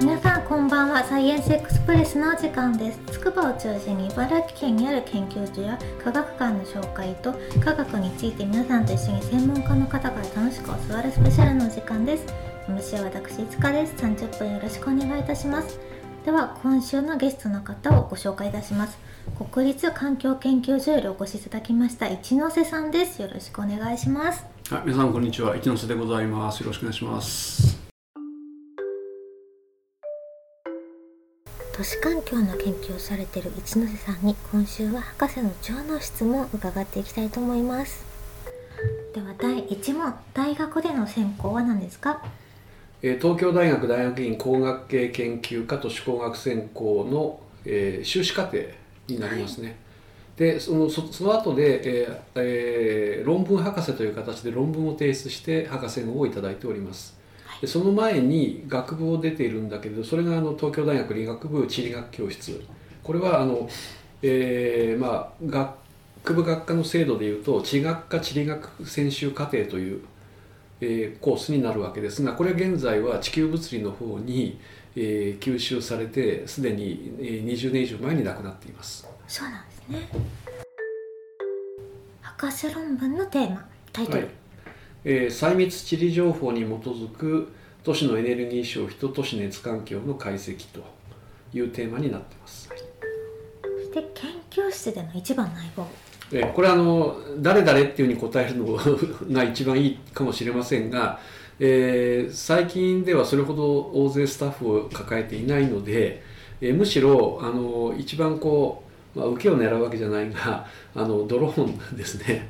[0.00, 1.04] 皆さんこんばんは。
[1.04, 3.00] サイエンスエクスプレスのお時間です。
[3.12, 7.32] 筑波を中心に茨城県にある研究所や科学館の紹介と
[7.62, 12.26] 科学について皆さんと一緒に専門家の方から楽しく教わるスペシャルのお時間です。
[12.68, 13.94] MC は私いつかです。
[13.96, 15.78] 30分よろしくお願いいたします。
[16.24, 18.98] では今週のゲストの方をご紹介いたします。
[19.52, 23.22] 国立環境研究所よりお越しいただきました一ノ瀬さんです。
[23.22, 24.44] よろしくお願いします。
[24.70, 25.56] はい、皆さんこんにちは。
[25.56, 26.60] 一ノ瀬でございます。
[26.60, 27.73] よろしくお願いします。
[31.76, 38.04] 都市環境の研究をされている一ノ瀬さんに今週は博士の腸の質問を伺っていきたいと思います。
[39.14, 42.22] では第1問大学での専攻は何ですか？
[43.02, 48.58] えー東京大学大学院工学系研究科都市工学専攻の、えー修士課程
[49.08, 49.76] になりますね、
[50.36, 57.16] でそのそその後で、えーえー論文博士という形で論文を提出して博士号をいただいております
[57.60, 62.62] でその前に学部を出ているんだけれどそれがあの東京大学理学部地理学教室。
[63.02, 63.68] これはあの、
[64.22, 70.00] えーまあ、学部学科の制度でいうと地学科地理学専修課程という、
[70.80, 72.22] えーコースになるわけです。
[72.22, 74.58] がこれ現在は地球物理の方に、
[74.96, 79.06] えー吸収されてすでに、えー20年以上前に亡くなっています。
[79.28, 80.08] そうなんですね。
[82.22, 84.28] 博士論文のテーマタイトル、はい
[85.04, 87.52] えー細密地理情報に基づく
[87.82, 90.80] 都市のエネルギー消費と都市熱環境の解析と
[91.52, 92.68] いうテーマになっています。
[92.68, 95.86] そして研究室での一番の相棒
[96.32, 98.76] えーこれはあの誰々っていうふうに答えるの
[99.34, 101.20] が一番いいかもしれませんが、
[101.60, 106.22] えー最近ではそれほど大勢スタッフを抱えていないので、
[106.62, 108.82] えーむしろあの一番こ
[109.14, 112.48] う、まあ、受けを狙うわけじゃないがあのドローンですね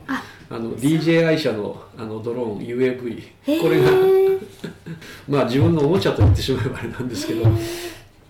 [0.51, 3.91] ああの DJI 社のあのドローン UAV これが
[5.29, 7.45] まあ自分のおもちゃと言ってしまえばあれなんですけど。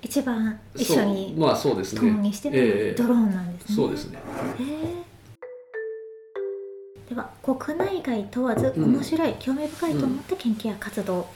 [0.02, 2.00] 一番一緒にまあそうですね。
[2.00, 4.18] 共にしてるえードローンなんですね、そうですね。
[7.08, 8.84] では国内外問わずうん。
[8.94, 11.26] 面白い、興味深いと思った研究や活動、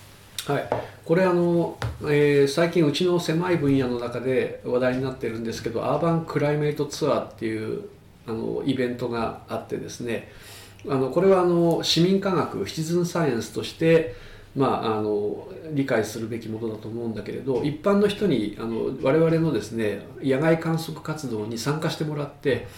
[0.47, 0.69] はい、
[1.05, 7.89] これあの、えー最近うちの狭い分野の中で話題になってるんですけどアーバンクライメートツアーっていう
[8.27, 10.31] あのイベントがあってですね
[10.87, 14.15] あのこれはあの市民科学シチズンサイエンスとして、
[14.55, 22.69] まあ、あの理解するべきものだと思うんだけれど一般の人にあの我々のですね野外観測活動に参加してもらって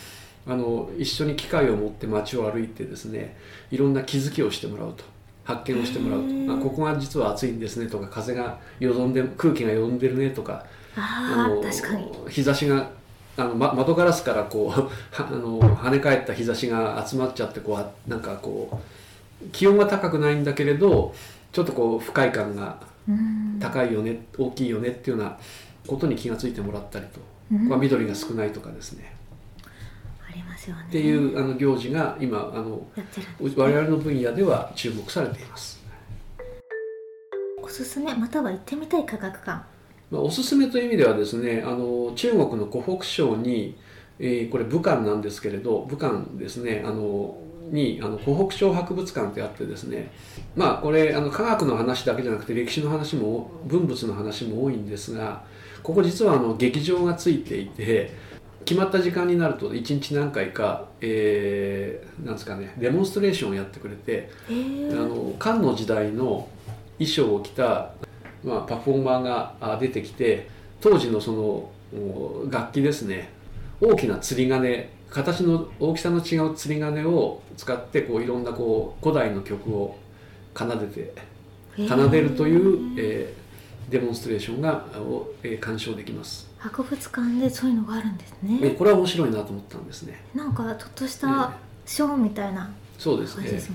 [0.46, 3.36] あの一緒に機械を持って街を歩いてですね
[3.70, 5.04] いろんな気づきをしてもらうと。
[5.42, 6.26] 発見をしてもらうと。
[6.26, 6.54] へー。
[6.54, 10.64] あここが実は暑いんですねとか風がよどんで空気がよどんでるねとか
[10.96, 12.90] ああの日差しが
[13.40, 18.80] あの、ま、窓ガラスからこうは あの跳ね返った日差しが集まっちゃってこうあなんかこ
[19.42, 21.14] う気温が高くないんだけれど
[21.52, 22.78] ちょっとこう不快感が
[23.08, 23.58] うん。
[23.60, 25.38] 高いよね大きいよねっていうような
[25.86, 27.20] ことに気がついてもらったりと、
[27.52, 27.68] うん。
[27.68, 29.14] まあ、緑が少ないとかですね。
[30.28, 30.84] ありますよね。
[30.88, 33.04] っていうあの行事が今あのね、
[33.56, 35.80] 我々の分野では注目されています。
[37.62, 39.62] おすすめまたは行ってみたい科学館
[40.10, 43.78] まあ、おすすめという意味ではですねあの中国の湖北省に、
[44.18, 47.38] えーこれ武漢なんですけれど武漢ですねあの
[47.70, 50.10] にあの湖北省博物館ってあってですね
[50.56, 55.44] まあこれあの科学の話だけじゃなくて歴史の話も文物の話も多いんですが
[55.82, 58.12] ここ実はあの劇場がついていて
[58.64, 66.48] 決まった時間になると1日何回か、えーなんですかねデモンストレーションをやってくれてあの漢の時代の
[66.98, 67.94] 衣装を着た、
[68.44, 70.48] まあ、パフォーマーがあ出てきて
[70.80, 73.32] 当時のそのお楽器ですね。
[73.80, 79.98] 大きな釣り鐘形の大きさの違う釣り鐘を使ってこういろんなこう古代の曲を
[80.56, 81.14] 奏でて
[81.88, 83.40] 奏でるという、えー
[83.90, 90.22] デモンストレーションがを、えー鑑賞できます、博物館でそういうのがあるんですね、えこれは面白いなと思ったんですね。
[90.32, 91.52] なんかちょっとした
[91.84, 93.48] ショーみたいなそうですね。
[93.48, 93.66] 感じ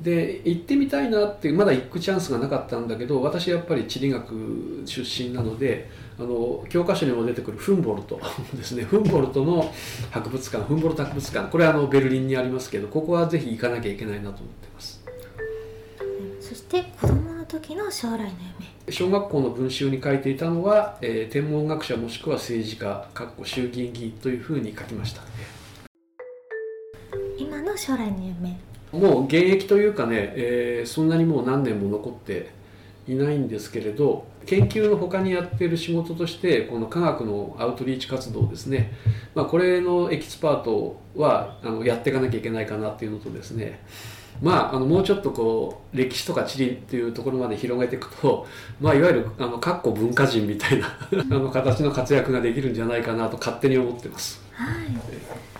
[0.00, 8.20] で行ってみたいなってまだ行くチャンスがなかったんだけど私やっぱり地理学出身なのであの教科書にも出てくるフンボルト
[8.54, 8.82] ですね。
[8.82, 9.72] フンボルトの
[10.10, 11.50] 博物館フンボルト博物館。
[11.50, 15.02] これはあのベルリンにありますけどここはぜひ行かなきゃいけないなと思ってます。
[16.40, 18.32] そして子供の時の将来の夢。
[18.90, 25.22] 小学校の文集に書いていたのは、えー天文学者もしくは政治家かっこ衆議院議員というふうに書きました。
[27.38, 28.56] 今の将来の夢
[28.92, 32.50] もう現役というかね、えーそんなにもう何年も残って
[33.08, 38.92] いないんですけれど研究の他にやっている仕事としてこの科学のアウトリーチ活動ですね、
[39.34, 43.80] まあ、これのエキスパートはあのやっていかなきゃいけないかなっていうのとですね。
[44.40, 48.46] まあ、あのもうちょっとこう歴史とか地理っていうところまで広げていくと、
[48.80, 50.86] まあ、いわゆるあのかっこ文化人みたいな
[51.30, 54.42] あの形の活躍ができるんじゃないかなと勝手に思ってます。
[54.52, 55.51] はい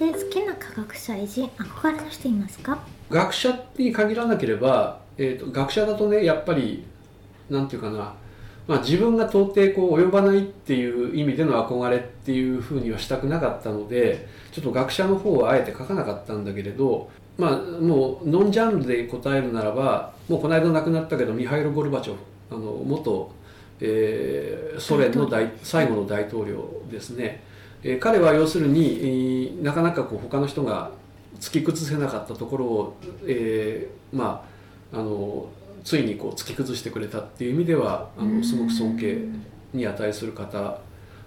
[0.00, 2.78] そして好きな科学者偉人憧れの人いますか？
[3.10, 6.86] 学者に限らなければ、えー、と学者だとねやっぱり
[7.50, 8.14] なんていうかな、
[8.66, 22.20] まあ、自分が到底こう及ばないっていう意味での憧れっていうふうにはしたくなかったのでちょっと学者の方はあえて書かなかったんだけれどまあもうノンジャンルで答えるならばもうこの間亡くなったけどミハイル・ゴルバチョフ
[22.52, 23.30] あの元、
[23.80, 27.42] えーソ連の大最後の大統領ですね、
[27.82, 30.90] えー彼は要するに、えーなかなかこう他の人が
[31.40, 32.96] 突き崩せなかったところを、
[33.26, 34.44] えーま
[34.92, 35.46] ああの
[35.84, 39.18] ついにこう突き崩してくれたっていう意味ではあのすごく尊敬
[39.72, 40.78] に値する方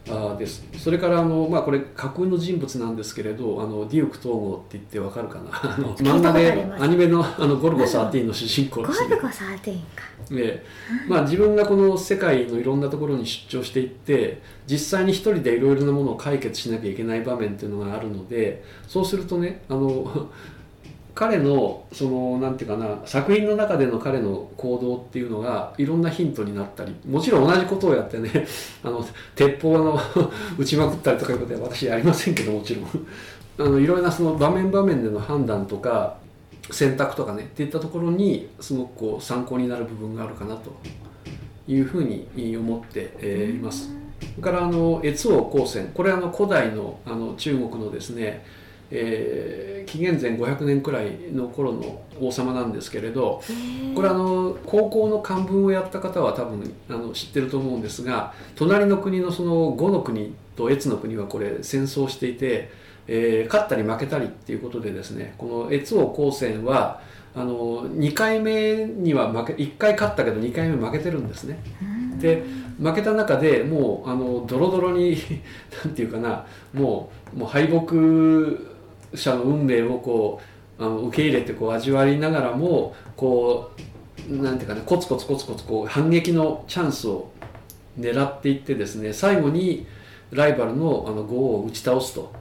[0.09, 0.63] あです。
[0.77, 5.51] それからあの、まあ、これ架空の人物なんですけれどあのデューク統合って言ってわかるかな。
[5.97, 9.61] 漫画でアニメのあのゴルゴ13の主人公ゴですねルゴ13
[9.95, 10.13] か。
[10.29, 10.65] で
[11.07, 20.29] まあ、自分がこの世界のいろんなところに出張していって実際に一人でいろいろなものを解決しなきゃいけない場面っていうのがあるのでそうするとねあの
[21.15, 28.47] 彼のそのなんていうかな作品の中での彼の行動っていうのがいろんなヒントになったりもちろん同じことをやってね
[28.83, 29.05] あの
[29.35, 29.99] 鉄砲の
[30.57, 32.85] 撃ちまくったりとかいうことは私やりませんけどもちろん。
[33.59, 36.17] あのいろいろなその場面場面での判断とか
[36.71, 40.71] 選択とかねっていったところにすごくこう参考になる部分があるかなと
[41.67, 42.27] いうふうに
[42.57, 43.91] 思って、えーいます。
[44.35, 48.43] それからあの越王光線これはあの古代のあの中国のですね、
[48.93, 53.41] えー紀元前500年くらいの頃の王様なんですけれど
[53.93, 62.71] これあの高校の漢文をやった方は多分あの知ってると思うんですが隣の国のその呉の国と越の国はこれ戦争していて、
[63.07, 67.01] えー勝ったり負けたりっていうことでですねこの越王光線は
[67.35, 71.59] あの2回目には負け1回勝ったけど2回目負けてるんですね。
[72.19, 72.43] で
[72.81, 75.17] 負けた中でもうあのドロドロに
[75.83, 77.95] なんていうかなもうもう敗北
[79.15, 80.41] 者の運命をこ
[80.79, 87.31] うあの受け入れてこう味わいながらもこうなんていうかねコツコツコツコツこう反撃のチャンスを
[87.99, 89.85] 狙っていってですね最後に
[90.31, 92.31] ライバルのあの呉を打ち倒すと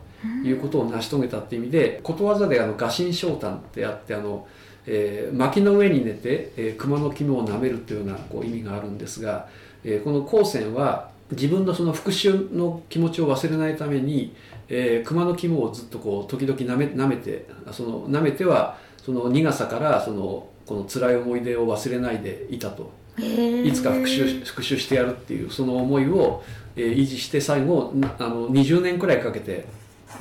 [0.45, 4.47] いうことを成し遂げたっていう意味でことわざであの「臥薪嘗胆」ってあってあの、
[4.87, 9.49] えー薪の上に寝て、えー熊の肝を舐めるというようなこう意味があるんですが、
[9.85, 14.35] えーこの光線は自分のその復讐の気持ちを忘れないために、
[14.75, 22.91] えー熊の肝をずっとこう時々舐め舐めてその舐めてはその苦さからそのこの辛い思い出を忘れないでいたと。
[23.19, 26.43] いつか復讐復讐してやるっていうその思いを、
[26.77, 29.67] えー維持して最後なあの20年くらいかけて、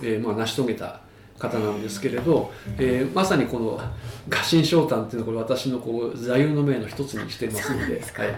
[0.04, 1.00] えーまあ、成し遂げた
[1.40, 3.80] 方なんですけれど、えーまさにこの
[4.30, 8.36] 「臥薪嘗胆」っていうのはこれ私のこう座右の銘の一つにしてますのではい。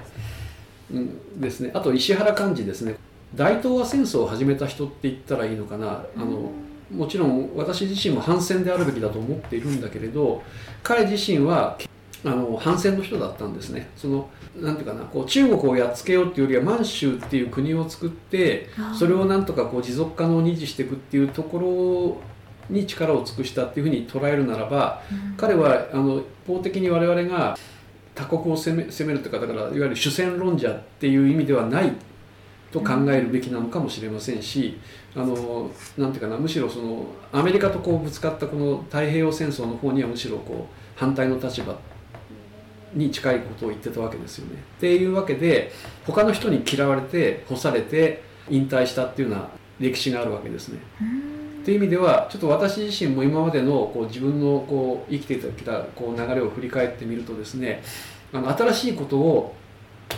[0.94, 1.72] うん、ですね。
[1.74, 2.96] あと石原幹二ですね
[3.36, 6.06] 大東亜戦争を始めた人って言ったらいいのかな。
[6.16, 6.52] あの
[6.92, 10.44] もちろん私自身も反戦であるべきだと思っているんだけれど
[10.84, 11.80] 彼自身は
[12.24, 13.90] あの反戦の人だったんですね。
[13.96, 22.22] そのなんていうかなこう中国をやっつけようっていうよりは満州っていう国を作ってそれをなんとかこう持続可能に維持していくっていうとこ
[22.70, 25.02] ろに力を尽くしたっていうふうに捉えるならば
[25.36, 27.58] 彼はあの一方的に我々が
[28.14, 31.92] 他国を攻め攻めるというかだからいわゆる主戦論者っていう意味ではない
[32.74, 34.80] と考えるべきなのかもしれませんし、
[35.16, 41.78] あのなていうかなむしろそのアメリカとこうぶつかったこの太平洋戦争の方にはむしろこう反対の立場
[42.94, 44.56] に近いことを言ってたわけですよね。
[44.78, 45.72] っていうわけで
[46.06, 49.50] 他の人に嫌われて干されて引退したっていうような
[49.80, 50.80] 歴史があるわけですね。
[51.62, 57.84] っていう意味ではちょっと私自身も今までのこう自分のこう生きてきたこう流れを振り返ってみるとですね
[58.34, 59.56] あの新しいことを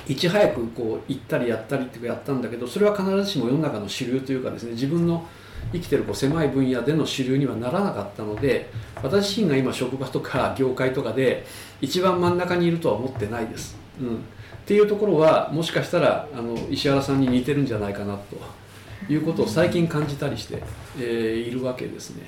[0.07, 5.25] いち早くこう言ったりやったりっていうかやったんだけどそれは必ずしも世の中の主流というかですね自分の
[5.73, 8.69] 生きてるこう狭い分野での主流にはならなかったので
[9.01, 11.45] 私自身が今職場とか業界とかで
[11.81, 13.75] 一番真ん中にいるとは思ってないです。
[13.99, 14.19] うん、っ
[14.65, 20.61] ていうところはもしかしたらあの石原さんに似てるんじゃないかなということを最近感じたりして、
[20.99, 22.23] えーいるわけですね。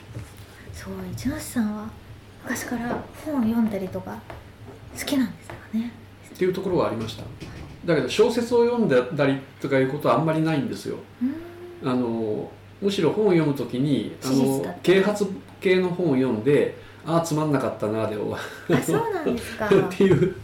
[0.74, 1.90] そう一ノ瀬さんは
[2.44, 4.20] 昔から本を読んだりとか
[4.98, 5.92] 好きなんですかね？
[6.34, 7.24] っていうところはありました？
[7.88, 10.98] だけど小説を読んでたりとかいうことはあんまりないんですよ。
[11.84, 11.89] うん。
[11.89, 12.51] あの
[12.82, 15.25] むしろ本を読むときにあの啓発
[15.62, 18.38] 系の本を読んでああつまんなかったなで終わ
[18.70, 19.67] あそうなんですか。
[19.72, 20.36] っていう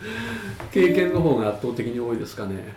[0.71, 2.73] 経験の方が圧倒的に多いですかね。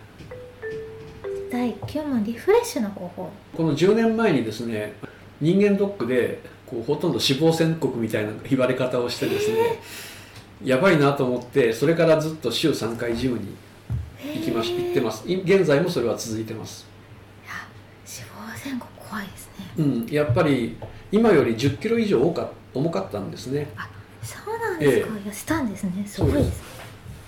[1.48, 3.30] 第9問リフレッシュの方法。
[3.56, 4.94] この10年前にですね
[5.40, 9.80] 人間ドックでこうほとんど死亡宣告みたいな言われ方をしてですね
[10.64, 13.52] やばいなと思ってそれからずっと週3回ジムに行
[14.50, 15.28] きまし行ってます。
[15.28, 16.86] い現在もそれは続いてます。
[17.44, 17.54] いや
[18.04, 19.64] 死亡宣告怖いですね。
[19.78, 20.76] うんやっぱり
[21.12, 23.68] 今より1 0キロ以上多か重かったんですね。
[24.22, 26.04] そうなんですか、え痩せたんですね。
[26.06, 26.20] す。
[26.20, 26.62] ごいです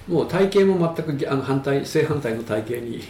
[0.08, 3.02] もう体型も全くあの反対正反対の体型に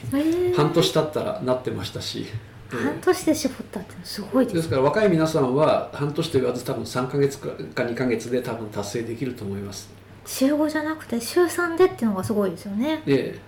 [0.55, 2.27] 半年経ったらなってましたし、
[2.73, 2.77] ええ。
[2.77, 9.89] 半年で絞ったってすごいですですから若い皆さんは半年と言わず多分3ヶ月か2ヶ月で多分達成できると思います。
[10.27, 13.03] 週5じゃなくて週3でっていうのがすごいですよね。
[13.07, 13.41] でそ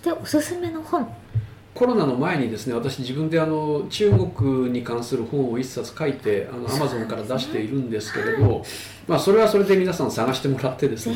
[0.00, 1.06] しておすすめの本。
[1.74, 8.64] コロナの前にですね私自分であの中国に関する本を一冊書いてあのアマゾンから出しているんですけれど、
[9.06, 11.14] まあ、それはそれで皆さん探してもらってですね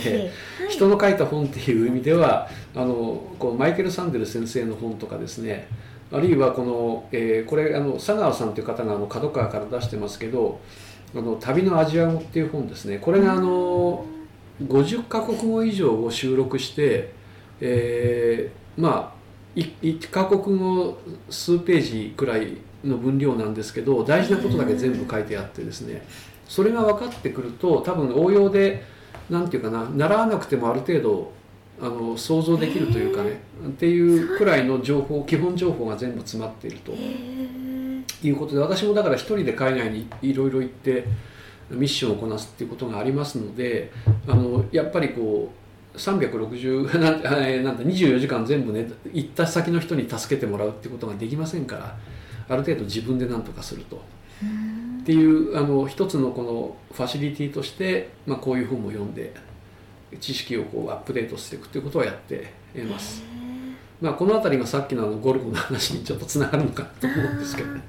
[0.61, 0.69] はい。
[0.69, 5.67] 人の書いた本っていう意味ではあのこうマイケル・サンデル先生の本とかですね
[6.13, 10.61] あるいはこの、えーこれあの佐川さんという方があの角川から出してますけど
[11.17, 12.99] 「あの旅のアジア語」っていう本ですね。
[13.01, 14.05] これがあの
[14.63, 17.13] 50カ国語以上を収録して、
[17.61, 19.25] えーまあ
[19.57, 20.99] 1カ国語
[21.31, 26.07] 数ページくらいの分量なんですけど大事なことだけ全部書いてあってですね。
[26.49, 28.83] それが分かってくると多分応用で
[29.31, 31.33] なんていうかな習わなくてもある程度
[31.81, 41.07] あの想像できるというかねっていうくらいの情報基本情報が全部詰まっているということで私もだから一人で海外にいろいろ行って
[41.71, 43.91] ミッションをこなすっていうことがありますので
[44.29, 45.64] あのやっぱりこう
[45.97, 51.97] 360 なんなんて24時間全部ね行った先の人に助けてもらうってことができませんから
[52.49, 54.03] ある程度自分で何とかすると。
[54.43, 59.35] うんっていうあの一つのこのファシリティとして、まあ、こういう本も読んで
[60.19, 63.23] 知識をこうアップデートしていくということをやっています、
[64.01, 67.83] まあ、この辺りがさっきのあのゴルフの話にちょっとつながるのかと思うんですけどね。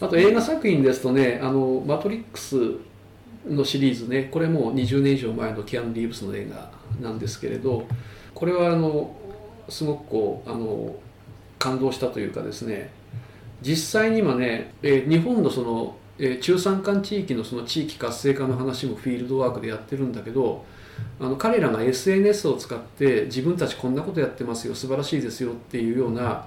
[0.00, 2.56] あと映画作品ですとね「あのマトリックス」
[3.48, 7.86] のシリーズねこれもう20年以上前のキアヌ・リーブスの映画なんですけれど
[8.34, 9.14] これはあの
[9.68, 10.94] すごくこうあの
[11.58, 12.90] 感動したというかですね
[13.62, 20.64] 実際に今ね、えー日本のその、えー中山間地域のその地域活性化の話もフィールドワークでやってるんだけど
[21.20, 26.46] あの彼らが SNS を使って自分たちこんなことやってますよ素晴らしいですよっていうような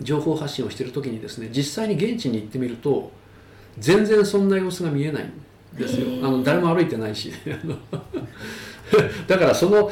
[0.00, 3.10] 情報発信をしてる時にですね実際に現地に行ってみると
[3.78, 5.32] 全然そんな様子が見えない。
[5.76, 6.06] ですよ。
[6.22, 7.32] あの誰も歩いてないし。
[9.26, 9.90] だからその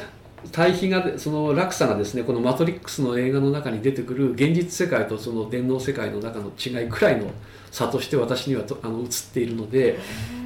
[0.53, 7.31] 対比がその落差がですねこの「マトリックス」の映画の中に出てくる現実世界とその電脳世界の中の違いくらいの
[7.71, 9.99] 差として私にはとあの映っているので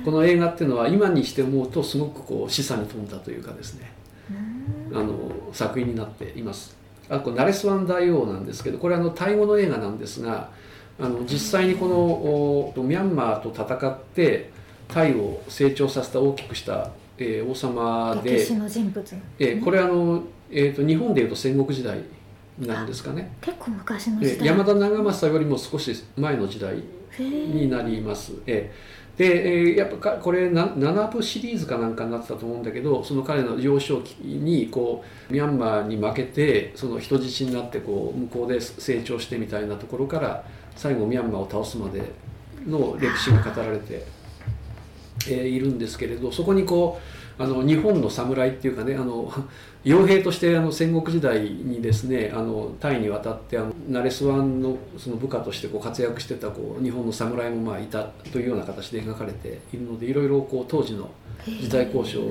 [0.05, 3.93] この映画っていうのは今にして思うとすごくこう示唆に富んだというかですね。
[4.91, 4.99] うん。
[4.99, 5.13] あの
[5.53, 6.77] 作品になっています。
[7.09, 10.51] あこれナレスワン大王なんですけどこれはあのタイ語の映画なんですが
[10.99, 14.51] あの実際にこのおミャンマーと戦って
[14.95, 18.39] タイを成長させた大きくした、えー王様で
[19.41, 21.99] えーこれあの、えー、と日本でいうと戦国時代
[22.61, 24.47] なんですかね、結構昔のえ時代。
[24.47, 26.77] ー山田長政よりも少し前の時代
[27.19, 28.33] になります。
[28.47, 42.03] えーで、えーやっぱかこれな7部シリーズかなんかになってたと思うんだけどその彼の幼少期にこうミャンマーに負けてその人質になってこう向こうで成長してみたいなところから最後ミャンマーを倒すまで
[42.67, 44.24] の歴史が語られて、えー
[45.33, 49.33] いるんですけれどそこにこうあの日本の侍っていうかねあの
[49.85, 61.11] 傭兵としてあの戦国時代にですねあのタイに渡ってあのナレスワンのその部下としてこう活躍してたこう日本の侍もまあいたというような形で描かれているのでいろいろこう当時の
[61.47, 62.23] 時代交渉っ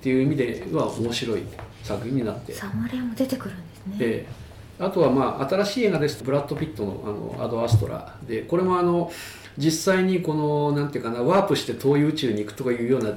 [0.00, 1.42] ていう意味では面白い
[1.82, 2.52] 作品になって。
[2.52, 3.96] 侍も出てくるんですね。
[4.00, 4.46] ええ。
[4.78, 9.10] あとはまあ新しい映画ですとブラッド・ピットのあのアド・アストラでこれもあの
[9.58, 13.10] 実際にこのなんていうかなワープして遠い宇宙に行くとかいうような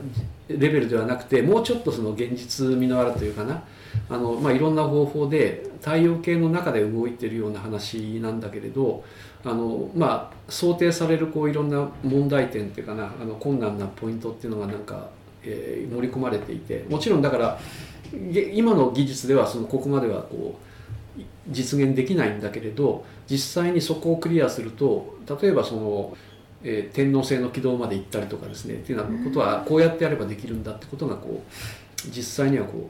[0.48, 3.64] レベルではなくてもうちょっとその現実味のあるというかな
[4.10, 9.04] あの、まあ、いろんな方法で太陽系の中で動いてるような話なんだけれど
[9.44, 15.10] あの、まあ、想定されるこういろんな問題点っていうかなあの困難なポイントっていうのがなんか、
[15.44, 17.60] えー盛り込まれていてもちろんだから
[18.54, 26.18] 今の技術ではそのここまではこう実現できないんだけれど実際にそこをクリアすると例えばその、
[26.64, 32.90] えー天王星の軌道まで行ったりとかですねっていうようなことはこうやってやればできるんだってことがこう実際にはこ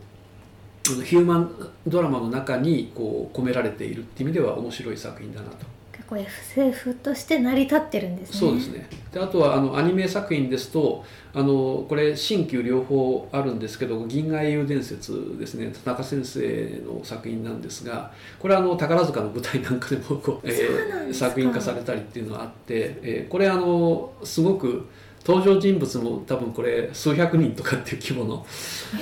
[0.99, 5.78] うヒューマンドラマの中にこう込められているっていう意味では面白い作品だなと。
[6.09, 8.39] 結こう SF として成り立ってるんですね。
[8.39, 8.87] そうですね。
[9.13, 15.71] であとはあのアニメ作品ですとあのこれ新旧両方あるんですけど「銀河英雄伝説」ですね。
[15.83, 24.87] 田中先生の作品なんですがこれはあの宝塚の舞台なんかでもこう、えー、作品化されたりっていうのがあって、えー、これあのすごく
[25.25, 28.45] 登場人物も多分これ数百人とかっていう規模の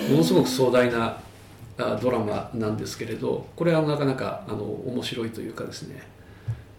[0.09, 1.19] ものすごく壮大な
[2.01, 6.01] ドラマなんですけれどこれはなかなかあの面白いというかですね、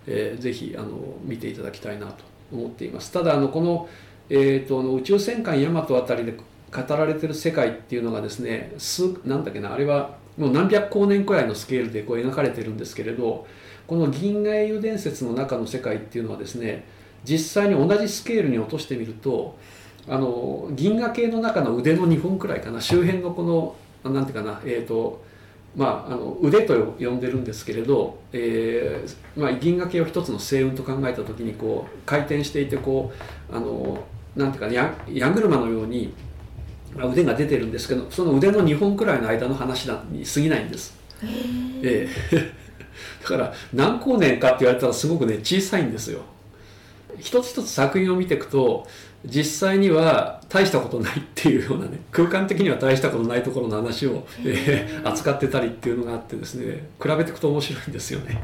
[0.09, 3.13] えー、ぜひあの見ていただきたいなと思っています。
[3.13, 3.89] ただあのこの、
[4.31, 13.47] えーと、宇宙戦艦ヤマトあたりで語られてる世界っていうのがですね数なんだっけなあれはもう何百光年くらいのスケールでこう描かれてるんですけれど
[13.87, 16.85] この銀河英雄伝説の中の世界っていうのはですね
[17.25, 19.59] 実際に同じスケールに落としてみると
[20.07, 23.43] あの銀河系の中の腕の2本くらいかな周辺のこ
[24.05, 25.23] のなんていうかなえっ、ー、と
[25.77, 33.13] まあ、あの腕と呼んでるんですけれど、えーまあ、銀河系を一つの星雲と考えた時にこう回転していてこ
[33.51, 34.03] うあの
[34.35, 36.13] なんていうかや矢車のように
[36.97, 40.97] 腕が出てるんですけどその腕の2本くらいの間の話に過ぎないんです。
[41.83, 42.37] えー、
[43.23, 46.21] だから何光年かって言われたらすごくね小さいんですよ。
[47.19, 48.87] 一つ一つ作品を見ていくと
[49.25, 58.41] 実際には大したことないっていうようなね空間的には大したことないところの話を、えー、扱ってたりっていうのがあってですね比べていくと面白いんですよね。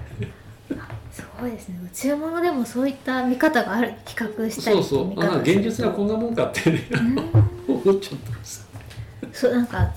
[1.12, 1.78] すごいですね。
[1.84, 5.24] 宇宙物でもそういった見方がある比較したりそうそう。
[5.24, 6.88] あ現実はこんなもんかってね
[7.68, 8.66] 思っちゃったんです。
[9.32, 9.88] そうなんか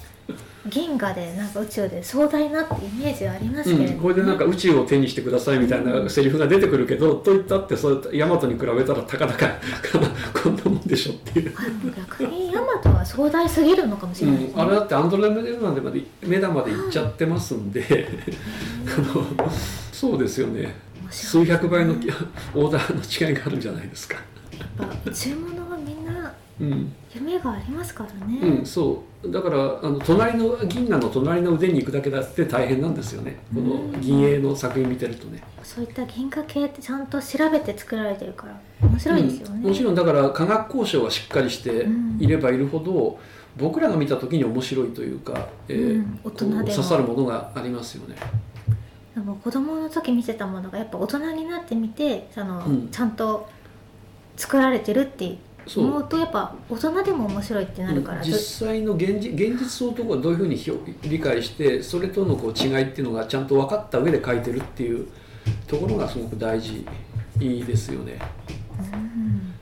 [0.70, 9.60] 銀河でなんか宇宙で壮大なってイメージはありますけれど、うん、これでなんか宇宙を手にしてくださいみたいなセリフが出てくるけど、うん、といったってそうヤマトに比べたらたかだか
[10.42, 11.54] こんなもんでしょっていう。
[11.96, 14.46] 逆にヤマトは壮大すぎるのかもしれない、ね。
[14.54, 18.08] うん、あれだってアンドロメダまでまでメダまで行っちゃってますんで
[18.86, 19.52] あの
[19.92, 20.76] そうですよね。
[21.10, 24.16] 数百倍のオーダーの違いがあるんじゃないですか。
[24.58, 26.34] やっぱ宇宙物はみんな
[27.20, 29.32] 夢がありますからね、うん、そう。
[29.32, 33.38] だからあの隣の銀河の隣の腕に行くだけだって大変なんですよね。
[33.54, 41.88] この銀影の作品見てるとね、そういった銀河系ってちゃんと調べて作られてるから面白いですよね、うん、もちろんだから科学交渉がしっかりして
[42.20, 43.20] いればいるほど、
[43.58, 48.16] 僕らが見た時に面白いというか、えー、大人で刺さるものがありますよね。
[49.16, 53.50] でも子供の時見せたものがやっぱ大人になってみてその、うん、ちゃんと
[54.36, 55.38] 作られてるって
[55.76, 60.58] 思うとやっぱ大人でも面白いってなるから、実際の現実現実をどういうふうに
[61.04, 65.08] 理解してそれとのこう違いっていうのがちゃんと分かった上で書いてるっていう
[65.68, 66.86] ところがすごく大事
[67.38, 68.20] ですよね。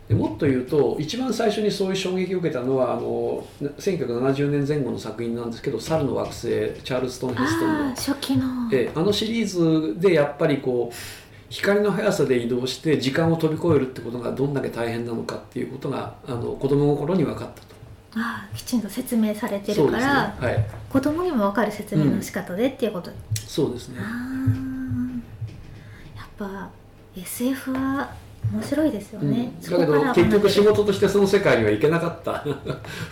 [0.07, 3.43] でもっと言うと一番最初にそういう衝撃を受けたのはあの
[3.79, 6.41] 1970年前後の作品なんですけど「猿の惑星」
[6.83, 7.95] チャールストン・ヘストンの。
[7.95, 8.45] 初期の。
[8.71, 10.95] えあのシリーズでやっぱりこう
[11.49, 17.75] 光の速さで移動して時間を飛び越えるってことがどんだけ大変なのかっていうことがあの子供の頃に分かったと。
[18.17, 23.99] ああきちんと説明されてるから、ねはい、子供にも分かる説明の仕方でっていうこと、うん、そうですね。
[26.15, 26.69] やっぱ
[27.15, 28.09] SF は
[28.53, 32.45] 面白いですよね、うん、だけど結局仕事としてその世界には行けなかった わ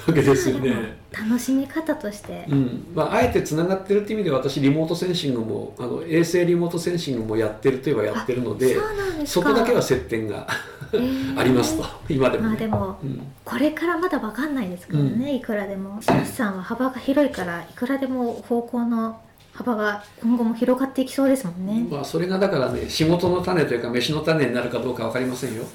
[0.08, 0.98] けですよね。
[1.12, 2.86] 楽しみ方として、うん。
[2.96, 8.78] まあ、あえてつながってるっていう意味で私リモートセンシングもあの衛星リモートセンシングもやってるといえばやってるので
[9.26, 10.48] そこだけは接点が
[11.38, 16.00] ありますと今でも、ね、まあでも、うん、これからまだ分かんないですからね、いくらでも。
[16.02, 19.20] シさんは幅が広いからいくらでも方向の
[19.54, 21.86] 幅が今後も広がっていきそうですもんね。
[21.90, 25.64] まあそれがだからね仕事の種というか飯の種になるかどうか分かりませんよ。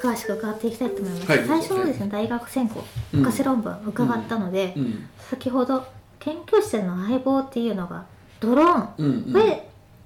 [0.00, 1.30] 詳しく伺っていきたいと思います。
[1.30, 4.82] はい、最初のですね、大学専攻博士論文伺ったので、うん。
[4.82, 5.84] うん、先ほど
[6.20, 8.04] 研究室の相棒っていうのが
[8.40, 9.60] ドローン、うんうん、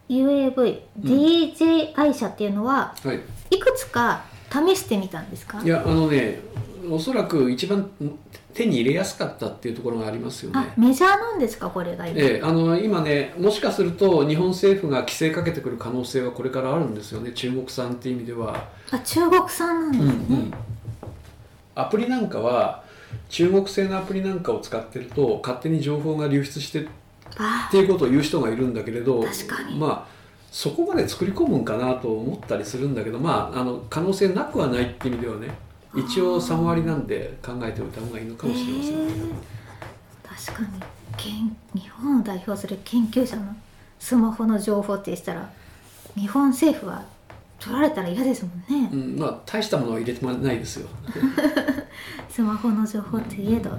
[0.09, 3.21] UAV、DJI 社っていうのは、はい、
[3.57, 4.23] いくつか
[4.53, 5.61] 試してみたんですか？
[5.63, 6.41] いやあのね
[6.91, 7.89] おそらく一番
[8.53, 10.73] 手に入れやすかったっていうところがありますよね。
[10.77, 12.21] メジャーなんですかこれが今。
[12.21, 18.69] ええ、あの今ねもしかすると日本政府が規制かけてくる可能性はこれからあるんですよね中国産っていう意味では。
[18.91, 20.27] あ中国産なんですね。
[20.31, 20.55] うんうん、
[21.75, 22.83] アプリなんかは
[23.29, 26.87] 中国製のアプリなんかを使ってると勝手に情報が流出してっ
[27.71, 29.25] ていうことを言う人がいるんだけれど
[29.79, 35.70] まあそこまで作り込むんかなと思ったりするんだけどまああの可能性なくはないっていう意味ではね。
[35.95, 39.27] 一応3割なんで考えておいた方がいいのかもしれませんけど、
[40.23, 41.01] 確かに。
[41.75, 43.55] 日本を代表する研究者の
[43.99, 45.51] スマホの情報ってしたら
[46.15, 47.05] 日本政府は
[47.59, 50.89] 取られたら嫌ですもんね、うん、まあ大したものは入れてもないですよ。
[52.31, 53.71] スマホの情報っていえど。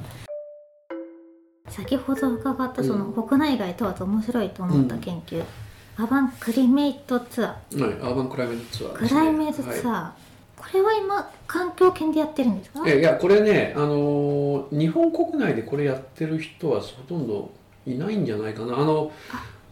[1.68, 5.44] 先ほど伺ったその国内外問わず面白いと思った研究、
[5.98, 7.82] アバンクリメイトツアー。
[7.82, 10.14] はい、アーバンクライメートツアーね、クライメートツアー、は
[10.62, 12.88] これは今環境研でやってるんですか？
[12.88, 17.50] い、えいやこれね、あのー日本国内でこれやってる人はほとんど
[17.86, 18.78] いないんじゃないかな。
[18.78, 19.12] あの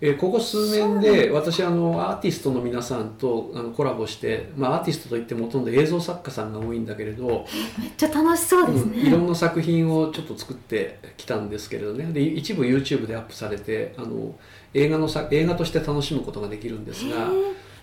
[0.01, 7.45] えーここ数年で私あのアーティストの皆さんとあのコラボして、まあ、アーティストといってもほとんど映像作家さんが多いんだけれど、
[7.77, 12.05] めっちゃ楽しそうですうんいろね、んな作品をちょっと作ってきたんですけれどね。
[12.13, 14.33] で一部 YouTube でアップされてあの
[14.73, 17.27] 映画のさ映画として楽しむことができるんですが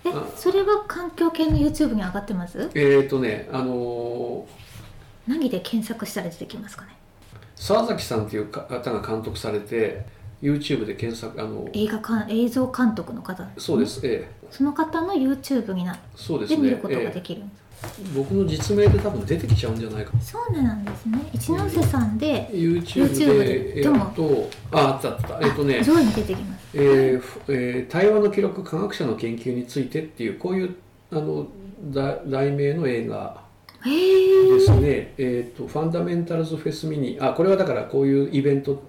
[0.05, 2.69] えあそれは環境系の YouTube に上がってます？
[2.75, 4.47] えっ、とねあの
[5.27, 6.91] 何で検索したら出てきますかね？
[7.55, 10.05] 沢崎さんという方が監督されて
[10.41, 13.43] YouTube で検索あの映画か映像監督の方？
[13.57, 14.47] そうです、ええ。
[14.51, 17.66] その方の YouTube になっそうですねて見ることがえできるんです、え
[18.15, 20.11] 僕の実名で多分出てきちゃうんじゃないか。
[20.19, 21.19] そうなんですね。
[21.33, 25.47] 一ノ瀬さんで YouTube でえででもっとああったあった。
[25.47, 26.67] えっとね上位に出てきます。
[26.73, 30.75] えーふえー対話の記録科学者の研究についてっていうこういう
[31.11, 31.47] あの
[31.85, 33.41] だ題名の映画
[33.83, 37.17] ですね、えー、とファンダメンタルズフェスミニ。
[37.19, 38.83] あこれはだからこういうイベント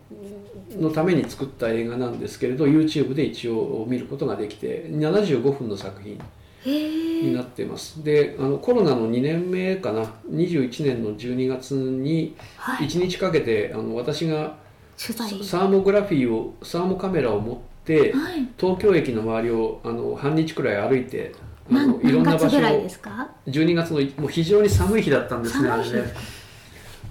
[0.76, 6.18] のために作った映画なんですけれど YouTube で一応見ることができて75分の作品
[6.64, 8.02] になっています。
[8.02, 10.04] であのコロナの2年目かな。
[10.30, 12.86] 21年の12月にはい。
[12.88, 14.56] 1日かけてあの私が
[14.96, 18.48] サーモグラフィーをサーモカメラを持ってはい。
[18.58, 21.34] 東京駅の周りをあの半日くらい歩いて
[21.70, 26.14] あのいろんな場所をすか？12月のもう非常に寒い日だったんですねあれね。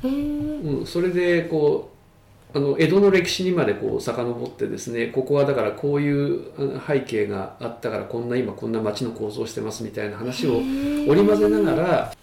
[0.03, 0.07] う
[0.83, 1.96] ん、それでこう
[2.57, 6.41] あの江戸の歴史にまでこう遡ってですねここはだからこういう
[6.87, 12.13] 背景があったからこんな今こんな町の構造をしてますみたいな話を織り交ぜながら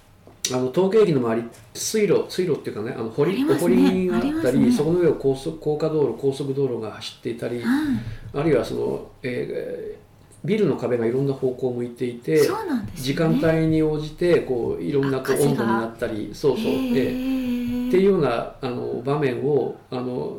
[0.52, 7.86] あの東京駅の周り水路水路っていうかねあの堀あ堀があったりそこの上を高速高架道路高速道路が走っていたりはい。
[8.34, 10.04] あるいはその、えー
[10.44, 12.46] ビルの壁がいろんな方向を向いていて
[12.96, 16.66] 時間帯に応じてこういろんなこう温度になったりそうそう。
[16.66, 17.53] へでえ
[17.94, 20.36] っていうようなあの場面をあの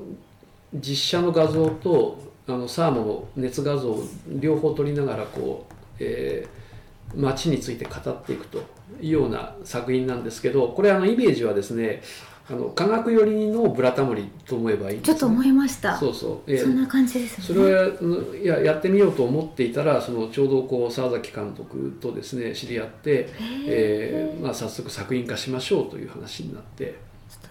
[0.74, 6.65] 実写の画像とあのサーモの熱画像を両方取りながらこう、えー
[7.13, 8.58] 街について語っていくと
[9.00, 12.02] いうような作品なんですけどこれあのイメージはですね
[12.50, 15.98] あの科学寄りのブラタモリと思えばいいね、ちょっと思いました。
[15.98, 17.44] そうそう、えーそんな感じですね。
[17.46, 23.30] それはうんいややってみようと思っていたらそのちょうどこう沢崎監督とですね知り合って、
[23.68, 26.96] えーまあ、早速作品化しましょうという話になって、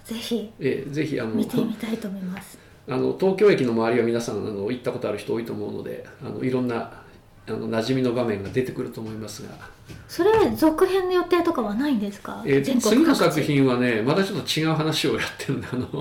[0.05, 2.59] ぜひえーぜひあの見てみたいと思います。
[2.87, 6.93] あの東京駅の周りは皆さんあの行ったことある人多いと思うのであのいろんな
[7.47, 9.51] あの馴染みの場面が出てくると思いますが、
[10.09, 15.81] それ続編の予定とかはないんですか、えー全国次の作品はねまたちょっと違う話をやってるんであの。
[15.93, 16.01] もう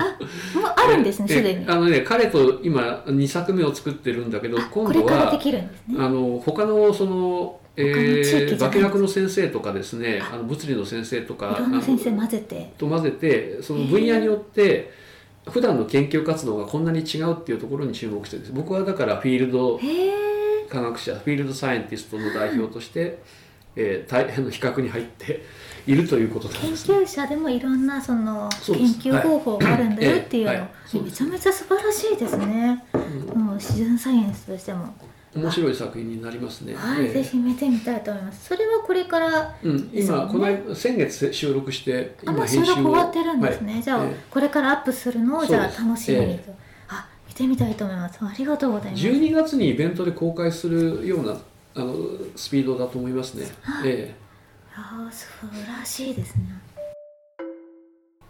[0.74, 1.62] あるんですねえーすでに。
[1.62, 5.30] えーあのね彼と今2作目を作ってるんだけどあ今度は
[5.98, 8.78] あの他のそのえ他の地域じゃない。
[8.78, 10.36] ー、化学の先生とかですねあ。
[10.36, 12.72] の物理の先生とかいろんな先生混ぜて。
[12.78, 14.92] と混ぜてその分野によって
[15.46, 18.52] 普段の研究活動がこんなに違うっていうところに注目してです。
[18.52, 19.78] 僕はだからフィールド
[20.68, 23.18] 科学者フィールドサイエンティストの代表として、
[23.76, 25.42] えー、大 変の比較に入って
[25.86, 26.98] いるということなん研ですね。
[26.98, 28.76] 究者でもいろんなその研
[29.12, 30.58] 究方法があるんだよっていうの、はい。
[30.58, 30.60] え
[30.94, 31.04] えはい。
[31.04, 32.84] めちゃめちゃ素晴らしいですね、
[33.34, 34.94] もう自然サイエンスとしても、
[35.34, 36.74] 面白い作品になりますね。
[36.74, 37.08] はい、え。
[37.08, 38.46] ーぜひ見てみたいと思います。
[38.46, 40.22] それはこれからうん、ですよね。
[40.22, 43.82] 今この間先月収録して今編集を録終わってるんですね、はい。
[43.82, 46.52] じゃあ、えこれからアップするのをじゃあ楽しみにえと、
[46.88, 48.18] あ見てみたいと思います。
[48.20, 49.04] ありがとうございます。
[49.04, 51.36] 12月にイベントで公開するような
[51.74, 51.94] あの
[52.36, 53.46] スピードだと思いますね。
[53.84, 54.14] え
[54.76, 56.42] ああ素晴らしいですね。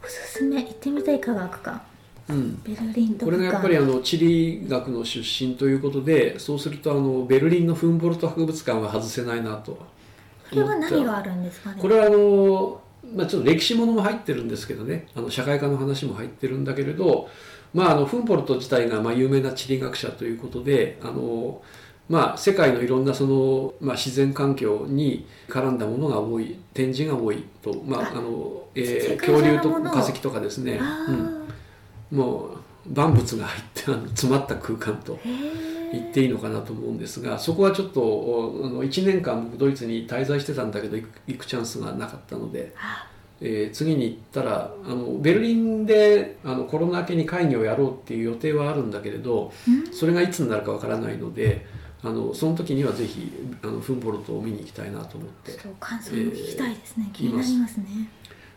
[0.03, 1.94] おすすめ行ってみたい科学館え
[2.29, 2.63] うん。
[2.63, 9.73] ベルリンとこれがやっぱりあの地理学の出身ということでそうするとあのベルリンのフンボルト博物館は外せないなと。
[9.73, 11.81] これは何があるんですかね？
[11.81, 12.81] これはあの、
[13.15, 15.09] まあ、ちょっと歴史ものも入ってるんですけどね。
[15.15, 17.29] あの社会科の話も入ってるんだけれど、
[17.73, 21.61] まあ、あのフンボルト自体がまあ有名な地理学者ということであの、
[22.09, 26.57] まあ、世界のいろんなその、まあ、自然環境に絡んだものが多い。
[26.75, 31.47] 展示が多いと、まああのえ恐竜と化石とかですね、あうん、
[32.15, 40.97] もう万物が入ってあの詰まった空間と言っていいのかなと思うんですがそこはちょっとおあの1年間僕ドイツに滞在してたんだけど
[41.27, 43.07] 行くチャンスがなかったので、あ。
[43.41, 49.93] えー次に行ったらあのベルリンであのコロナ明けに会議をやろうっていう予定はあるんだけれどうん。
[49.93, 51.67] それがいつになるかわからないので
[52.03, 57.87] あのその時にはぜひあのフンボルトを見に行きたいなと思って感想も聞きたいですね、えー気になりますね。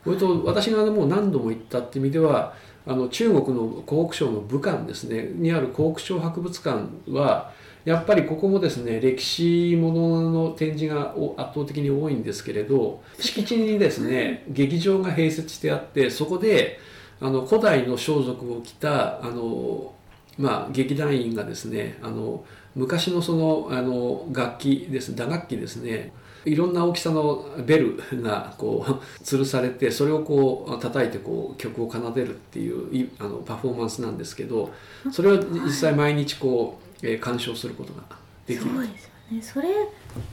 [0.03, 2.53] それと私がもう何度も行ったって意味では
[2.87, 7.51] あの中国の湖北省の武漢ですねにある湖北省博物館は
[7.83, 16.79] やっぱりここもですね歴史ものの展示が圧倒的に多いんですけれど敷地にですね劇場が併設してあってそこで
[17.21, 19.93] あの古代の装束を着たあの、
[20.37, 22.43] まあ、劇団員がですねあの
[22.75, 26.11] 昔のそのあの楽器です打楽器ですね
[26.47, 28.91] いろんな大きさのベルがこう
[29.23, 34.71] 吊るされてそれをこう叩いてこう曲を奏でるっていうあのパフォーマンスなんですけど
[35.11, 38.03] それを実際毎日こう、えー、鑑賞することが
[38.45, 38.71] できる。
[38.71, 39.41] そうですよね。
[39.41, 39.67] それ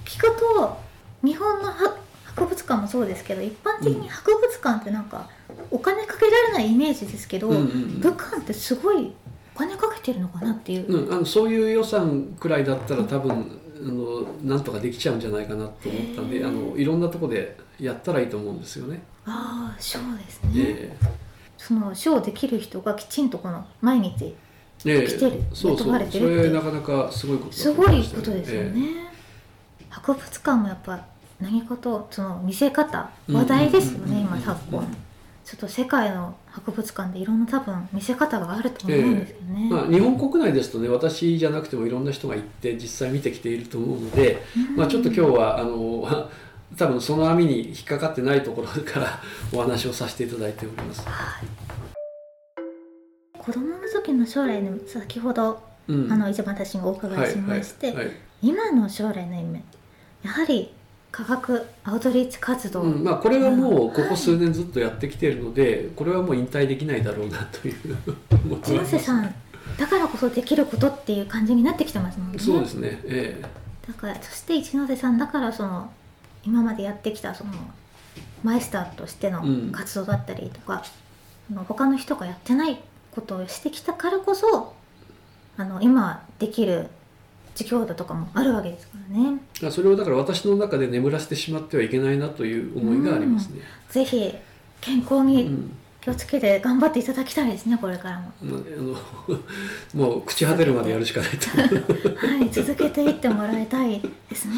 [0.04, 0.78] 聞くと
[1.22, 5.28] 日本の博物館もそうですけど一般的に博物館ってなんか
[5.70, 9.12] お金かけられないイメージですけど、うんうんうん、武漢ってすごい
[9.54, 19.02] お金かけてるのかなっていう、うん、あのそういう予算くらいだったら多分あのなんとかできちゃうんじゃないかなと思ったんであのいろんなとこでやったらいいと思うんですよね。
[19.26, 20.96] ああショーですね。
[21.58, 24.34] そのショーできる人がきちんとこの毎日
[24.78, 28.80] 来てる、えー、そうそうそれなかなかすごいこと、ね、すごいことですよね。
[29.80, 31.04] えー、博物館もやっぱ
[31.40, 35.03] 何かとその見せ方話題ですよね、今昨今。
[35.44, 44.42] ちょっと世界の博物館でいろんな多分見せ方があると思うんですよね、えー、まあ、日本国内ですとね私じゃなくてもいろんな人が行って実際見てきていると思うので、
[44.74, 46.30] まあ、ちょっと今日はあの
[46.76, 49.20] 多分その網に引っかかってないところから
[49.52, 51.02] お話をさせていただいております。
[51.06, 57.94] はい、子供の時の将来の先ほど、うん、あの一番私がお伺いしまして、
[58.42, 59.62] 今の将来の夢
[60.24, 60.72] やはり
[61.14, 67.74] 科学アウトリーチ活動、うん、まあ、これはもうここ数年ずっとやってきているので、はい、これはもう引退できないだろうなという
[68.60, 69.32] 一ノ瀬さん
[69.78, 72.38] だからこそできることっていう感じになってきてますもんね。
[72.40, 73.42] そうですね、ええ。
[73.86, 75.92] だからそして一ノ瀬さんだからその
[76.44, 77.52] 今までやってきたその
[78.42, 80.82] マイスターとしての活動だったりとか、
[81.52, 82.80] うん、他の人がやってない
[83.12, 84.74] ことをしてきたからこそ
[85.56, 86.88] あの今できる
[87.58, 89.40] 自強度とかもあるわけですからね。
[89.70, 94.34] それをだから私の中で眠らせてしまってはいけないなという思いがありますね、うん、ぜひ
[94.80, 101.48] 健康に気をつけて頑張っていただきたいですねこれからも、あのもう朽ち果てるまでやるしかないと。
[102.26, 104.54] はい続けていってもらいたいですね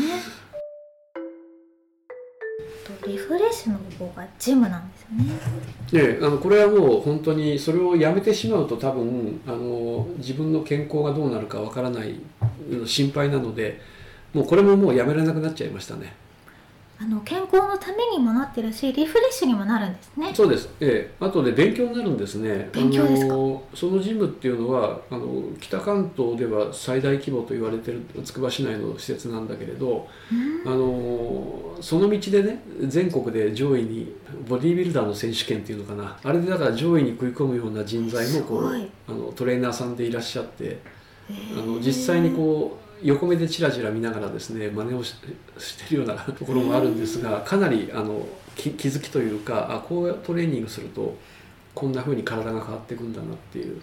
[3.07, 6.15] リフレッシュの方がジムなんですよね。
[6.15, 12.21] ねあのこれはもう本当にそれをやめてしまうと多分あの自分の健康がどうなるかわからない
[12.85, 13.81] 心配なので
[14.33, 16.15] もうこれももうやめられなくなっちゃいましたね。
[16.99, 20.33] あの健康のためにもなってるしリフレッシュにもなるんですね。
[20.35, 22.71] そうです、ええ、あとで勉強になるんですね。
[22.73, 23.35] 勉強ですか？
[23.75, 30.09] そのジムっていうのはあの北関東では最大規模と言われてるつくば市内の施設なんだけれど、
[30.65, 34.17] あのその道でね全国で上位に
[34.49, 36.19] ボディービルダーの選手権っていうのかな。
[36.23, 38.67] あれでだから上位に食い込むような人材もこう
[39.07, 40.81] あのトレーナーさんでいらっしゃって
[41.53, 51.17] あの実際にこう横目でチラチラ見ながらですね真似をしてるようなところもあるんですがかなりあの気づきというかあこうトレーニングすると
[51.75, 53.81] こんなふうに体が変わっていくんだなっていう。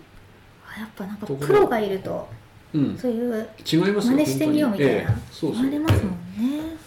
[0.78, 2.28] やっぱなんかプロがいると、
[2.74, 5.80] うん、そういう違います真似してみようみたいな、ええ、そうそう。
[5.80, 6.78] ますもんね、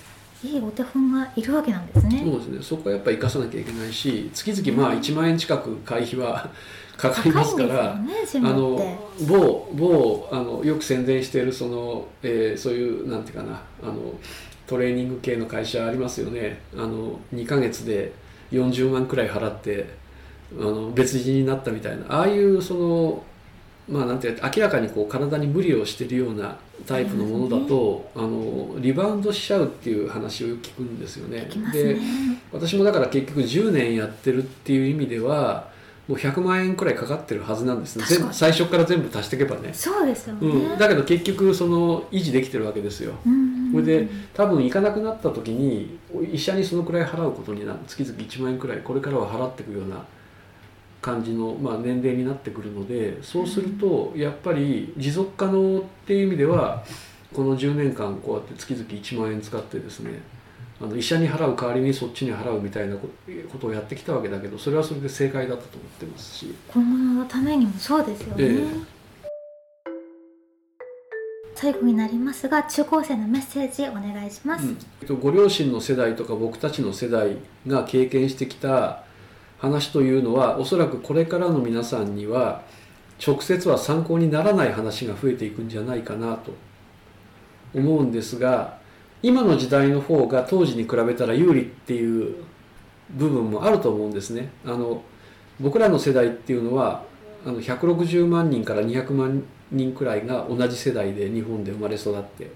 [0.45, 2.23] え、いいお手本がいるわけなんですね。
[2.25, 2.63] そうですね。
[2.63, 6.51] そこはやっぱり生かさなきゃいけないし月々まあ1万円近く会費は
[6.97, 14.15] かかりますから、ね、あの某某あのよく宣伝しているその、えー、そういうなんていうかなあの
[14.67, 16.61] トレーニング系の会社ありますよね。
[16.75, 18.13] あの2か月で
[18.51, 19.87] 40万くらい払って
[20.59, 22.05] あの別人になったみたいな。
[22.09, 23.25] ああいうその
[23.89, 31.49] まあなんていう明らかにこう体に無理をしているようなタイプのものだと、あのリバウンドしちゃうっていう話を聞くんですよね。
[31.73, 31.73] ね。
[31.73, 31.97] で
[32.53, 35.69] 私もだから結局10年やってるっていう意味では
[36.09, 38.05] もう100万円くらいかかってるはずなんですね。
[38.33, 39.75] 最初から全部足していけばね。
[39.75, 43.15] そうですよね、うん、だけど結局その維持できてるわけですよ、
[43.73, 45.99] それで多分行かなくなった時に
[46.33, 47.79] 医者にそのくらい払うことになる。
[47.87, 50.05] 月々1万円くらいこれからは払っていくような
[51.03, 56.85] 感じの、まあ、年齢になってくるのでそうするとやっぱり持続可能っていう意味では
[57.33, 60.21] この10年間こうやって月々1万円使ってですね
[60.81, 63.09] あの医者に払う代わりにそっちに払うみたいなこ
[63.59, 66.55] とをやってきたわけだけどそれはそれで正解だったと思ってますし。
[66.69, 68.85] 今後のためにもそうですよね、えー、
[71.55, 74.67] 最後になりますが中高生のメッセージお願いします、
[75.09, 79.05] うん、ご両親の世代とか僕たちの世代が経験してきた
[79.59, 82.63] 話というのはおそらくこれからの皆さんには
[83.27, 86.53] 直接は参考にならない話が増えていくんじゃないかなと
[87.75, 88.79] 思うんですが
[89.23, 92.45] 今の時代の方が当時に比べたら有利っていう
[93.11, 94.51] 部分もあると思うんですね。
[94.65, 95.03] あの
[95.61, 97.03] 僕らの世代っていうのは
[97.45, 102.51] あの160万人から200万人くらいが同じ世代で日本で生まれ育って、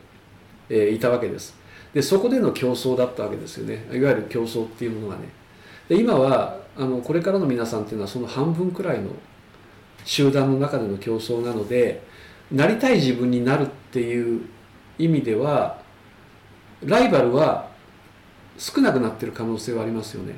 [0.68, 1.56] えー、いたわけです。
[1.94, 3.86] でそこでの競争だったわけですよね。
[3.92, 5.28] いわゆる競争っていうものがね。
[5.88, 9.10] で今はあのこれからの皆さんっていうのはその半分くらいの
[10.04, 12.02] 集団の中での競争なので
[12.52, 14.42] なりたい自分になるっていう
[14.98, 15.78] 意味では
[16.84, 17.68] ライバルは
[18.58, 20.36] 少なくなってる可能性はありますよね。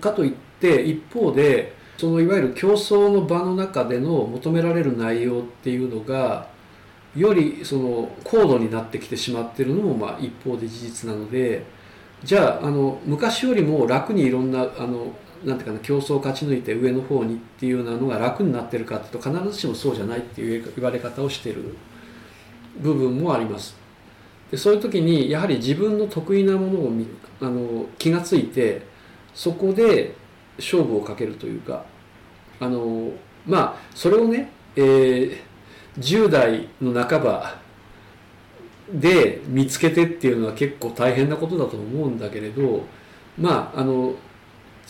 [0.00, 6.48] かといって一方でそのいわゆる競争の場の中での求められる内容っていうのが
[7.16, 11.64] よりその高度になってきてしまってるのもまあ一方で事実なので
[12.24, 15.12] じゃああの昔よりも楽にいろんなあの
[15.44, 21.76] なんていうかな競争を勝ち抜いて上の方にっていうようなのが楽になってるかっていうと必ずしもそうじゃないっていう言われ方をしてる
[22.78, 23.74] 部分もあります。
[24.50, 26.92] でそういう時にやはり自分の得意なものを
[27.40, 28.82] あの気がついて
[29.34, 30.14] そこで
[30.58, 31.84] 勝負をかけるというか
[32.58, 33.10] あの
[33.46, 35.36] まあそれをね、えー、
[35.96, 37.58] 10代の半ば
[38.92, 42.84] で見つけてっていうのは結構大変なことだと思うんだけれど
[43.38, 44.14] まああの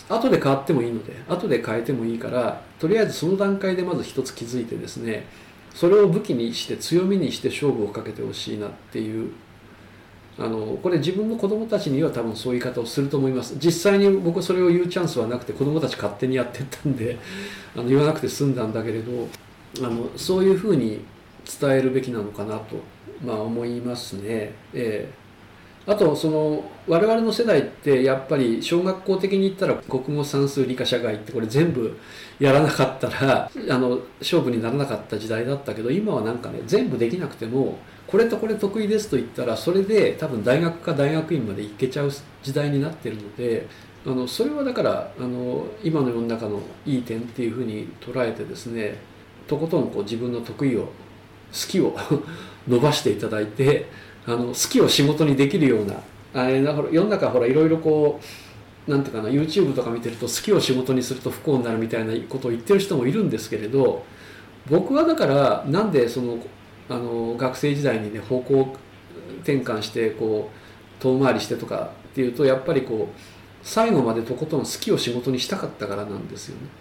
[0.09, 5.27] 後で変わってもいいので後で変えてもいいからとりあえずその段階でまず一つ気づいてですね
[5.75, 9.33] それを武器にして強みにして勝負をかけてほしいなっていう
[10.41, 17.19] あのこれ自分の子供たちには多分そういう言い方をすると思います実際に僕それを言うチャンスはなくて子供たち勝手にやってったんで
[17.77, 19.29] あの言わなくて済んだんだけれど
[19.83, 21.01] あのそういうふうに
[21.61, 22.77] 伝えるべきなのかなと、
[23.23, 24.55] まあ、思いますね。
[24.73, 25.20] えー
[25.87, 31.99] あとその我々の世代ってやっぱり小学校的に言ったら国語算数理科社会ってこれ全部
[32.39, 42.11] やらなかったら あの勝負にならなかった時代だったけど今はなんかね全部できなくてもこれとこれ得意ですと言ったらそれで多分大学か大学院まで行けちゃう
[42.43, 43.67] 時代になってるので
[44.07, 48.97] あのそれはだからあの今の世の中のいい点っていうふうに捉えてですね
[49.47, 50.91] とことんこう自分の得意を好
[51.69, 51.97] きを
[52.69, 53.87] 伸ばしていただいて
[54.33, 55.97] あの好きを仕事にできるような
[56.35, 58.21] あれだから世の中ほらいろいろこ
[58.87, 64.05] うなんていうかな YouTube とか見てると好きを仕事にすると不幸になるみたいなことを言ってる人もいるんですけれど
[64.69, 66.39] 僕はだからなんでその
[66.89, 68.77] あの学生時代にね方向
[69.43, 73.21] 転換してこう遠回りしてとかっていうとやっぱりこう
[73.63, 76.80] 最後までとことん好きを仕事にしたかったからなんですよね。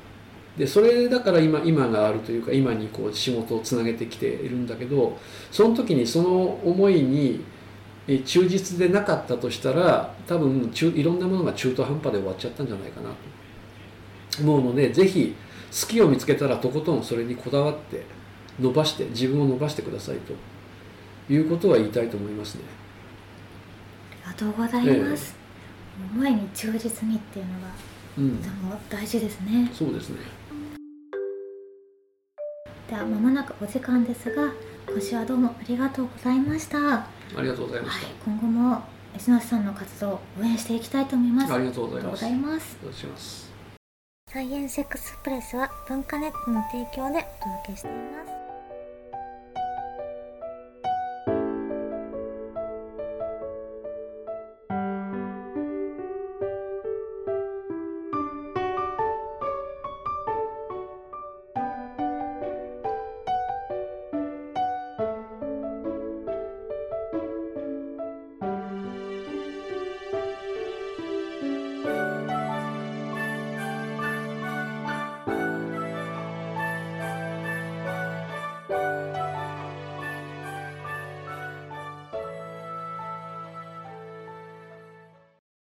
[0.59, 5.17] でそれだから今今があるというか今にこう仕事をつなげてきているんだけど
[5.51, 7.45] その時にその思いに
[8.25, 13.15] 忠実でなかったとしたら多分中いろんなものが中途半端で終わっちゃったんじゃないかなと
[14.41, 15.33] 思うので是非
[15.71, 18.03] 好きを見つけたらとことんそれにこだわって
[18.59, 20.33] 伸ばして自分を伸ばしてくださいと
[21.33, 22.63] いうことは言いたいと思いますね。
[24.25, 25.35] ありがとうございます。
[26.01, 27.67] え思いに忠実にっていうのが、
[28.17, 29.69] うん、とても大事ですね。
[29.71, 30.38] そうですね。
[32.89, 34.51] ではまもなくお時間ですが
[34.87, 36.77] 今週はどうもありがとうございました。
[36.95, 38.81] ありがとうございました、はい、今後も
[39.15, 41.53] 石野さんの活動を応援していきたいと思います。
[41.53, 42.79] ありがとうございます。
[44.31, 48.18] サイエンスエクスプレスは文化ネットの提供でお届けしています